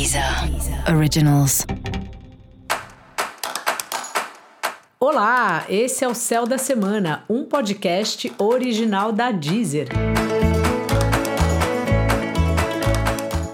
[0.00, 0.24] Deezer
[0.96, 1.66] Originals.
[4.98, 9.88] Olá, esse é o Céu da Semana, um podcast original da Deezer.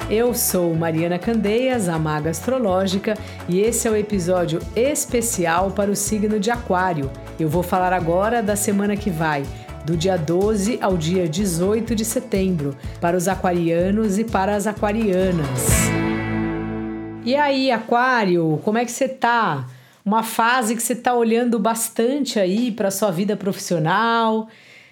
[0.09, 3.19] Eu sou Mariana Candeias, a maga astrológica,
[3.49, 7.11] e esse é o episódio especial para o signo de Aquário.
[7.41, 9.43] Eu vou falar agora da semana que vai,
[9.85, 16.05] do dia 12 ao dia 18 de setembro, para os aquarianos e para as aquarianas.
[17.27, 19.67] E aí, Aquário, como é que você tá?
[20.04, 24.46] Uma fase que você está olhando bastante aí para sua vida profissional.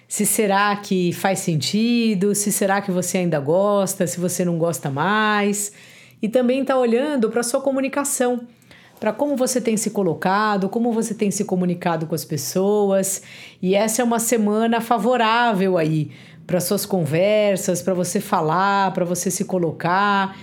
[0.05, 2.35] Se será que faz sentido?
[2.35, 4.05] Se será que você ainda gosta?
[4.05, 5.71] Se você não gosta mais?
[6.21, 8.41] E também está olhando para sua comunicação,
[8.99, 13.21] para como você tem se colocado, como você tem se comunicado com as pessoas.
[13.61, 16.11] E essa é uma semana favorável aí
[16.45, 20.37] para suas conversas, para você falar, para você se colocar.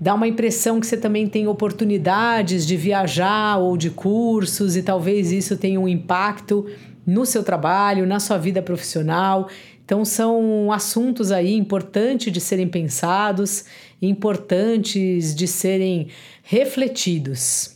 [0.00, 5.32] Dá uma impressão que você também tem oportunidades de viajar ou de cursos, e talvez
[5.32, 6.66] isso tenha um impacto
[7.04, 9.48] no seu trabalho, na sua vida profissional.
[9.84, 13.64] Então, são assuntos aí importantes de serem pensados,
[14.00, 16.08] importantes de serem
[16.42, 17.74] refletidos.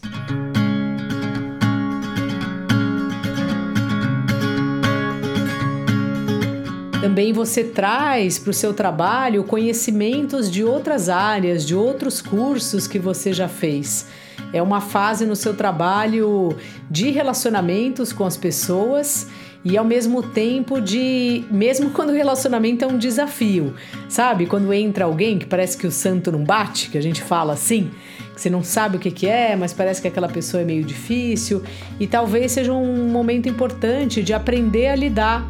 [7.03, 12.97] Também você traz para o seu trabalho conhecimentos de outras áreas, de outros cursos que
[12.97, 14.07] você já fez.
[14.53, 16.57] É uma fase no seu trabalho
[16.89, 19.27] de relacionamentos com as pessoas
[19.65, 21.45] e ao mesmo tempo de.
[21.51, 23.75] Mesmo quando o relacionamento é um desafio,
[24.09, 24.47] sabe?
[24.47, 27.91] Quando entra alguém que parece que o santo não bate, que a gente fala assim,
[28.33, 30.85] que você não sabe o que, que é, mas parece que aquela pessoa é meio
[30.85, 31.65] difícil,
[31.99, 35.49] e talvez seja um momento importante de aprender a lidar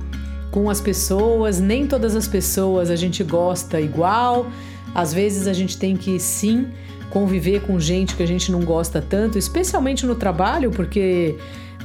[0.53, 4.47] com as pessoas, nem todas as pessoas a gente gosta igual.
[4.94, 6.69] Às vezes a gente tem que sim
[7.11, 11.36] conviver com gente que a gente não gosta tanto, especialmente no trabalho, porque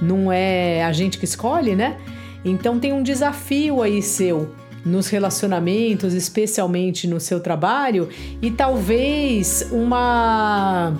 [0.01, 1.97] não é a gente que escolhe, né?
[2.43, 4.52] Então tem um desafio aí seu
[4.86, 8.09] nos relacionamentos, especialmente no seu trabalho,
[8.42, 10.93] e talvez uma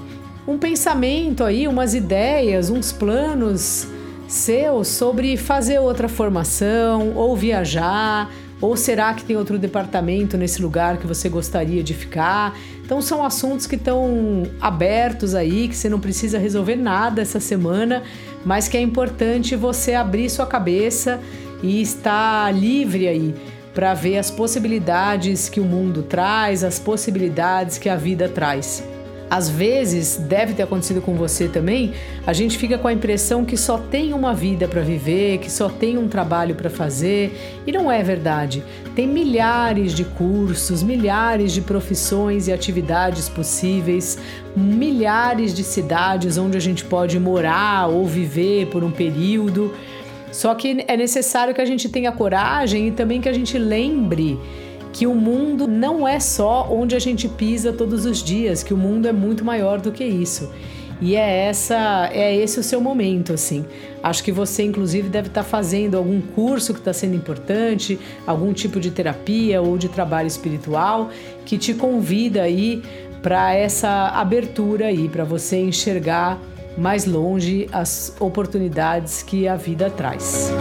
[0.47, 3.88] um pensamento aí, umas ideias, uns planos
[4.28, 8.32] seu sobre fazer outra formação ou viajar?
[8.60, 12.58] Ou será que tem outro departamento nesse lugar que você gostaria de ficar?
[12.84, 18.02] Então são assuntos que estão abertos aí, que você não precisa resolver nada essa semana,
[18.44, 21.20] mas que é importante você abrir sua cabeça
[21.62, 23.36] e estar livre aí
[23.76, 28.84] para ver as possibilidades que o mundo traz, as possibilidades que a vida traz.
[29.30, 31.94] Às vezes, deve ter acontecido com você também,
[32.26, 35.68] a gente fica com a impressão que só tem uma vida para viver, que só
[35.68, 38.64] tem um trabalho para fazer, e não é verdade.
[38.96, 44.18] Tem milhares de cursos, milhares de profissões e atividades possíveis,
[44.56, 49.74] milhares de cidades onde a gente pode morar ou viver por um período.
[50.32, 54.40] Só que é necessário que a gente tenha coragem e também que a gente lembre
[54.97, 58.78] que o mundo não é só onde a gente pisa todos os dias, que o
[58.78, 60.52] mundo é muito maior do que isso.
[61.00, 63.63] E é essa, é esse o seu momento, assim.
[64.02, 68.80] Acho que você, inclusive, deve estar fazendo algum curso que está sendo importante, algum tipo
[68.80, 71.12] de terapia ou de trabalho espiritual
[71.46, 72.81] que te convida aí
[73.22, 76.41] para essa abertura aí, para você enxergar
[76.75, 80.52] mais longe as oportunidades que a vida traz.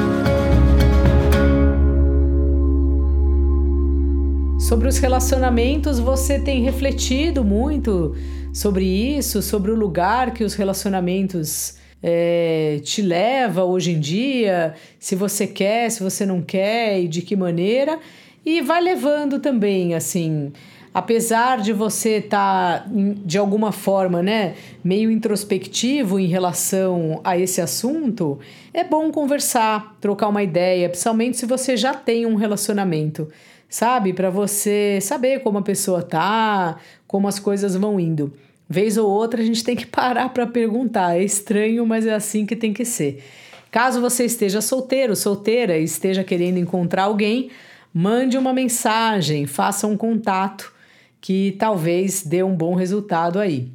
[4.66, 8.16] Sobre os relacionamentos, você tem refletido muito
[8.52, 15.14] sobre isso, sobre o lugar que os relacionamentos é, te leva hoje em dia, se
[15.14, 18.00] você quer, se você não quer e de que maneira,
[18.44, 20.52] e vai levando também, assim,
[20.92, 22.90] apesar de você estar tá,
[23.24, 28.40] de alguma forma, né, meio introspectivo em relação a esse assunto,
[28.74, 33.28] é bom conversar, trocar uma ideia, principalmente se você já tem um relacionamento
[33.68, 34.12] sabe?
[34.12, 38.32] Para você saber como a pessoa tá, como as coisas vão indo.
[38.68, 41.16] Vez ou outra a gente tem que parar para perguntar.
[41.16, 43.22] É estranho, mas é assim que tem que ser.
[43.70, 47.50] Caso você esteja solteiro, solteira e esteja querendo encontrar alguém,
[47.92, 50.72] mande uma mensagem, faça um contato
[51.20, 53.68] que talvez dê um bom resultado aí.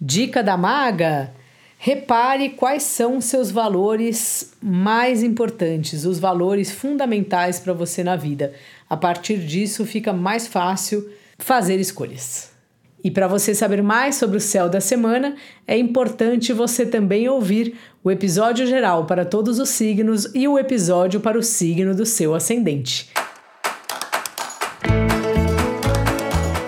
[0.00, 1.32] Dica da maga:
[1.78, 8.52] repare quais são seus valores mais importantes, os valores fundamentais para você na vida.
[8.88, 11.08] A partir disso, fica mais fácil
[11.38, 12.50] fazer escolhas.
[13.04, 15.36] E para você saber mais sobre o céu da semana,
[15.66, 21.20] é importante você também ouvir o episódio geral para todos os signos e o episódio
[21.20, 23.08] para o signo do seu ascendente.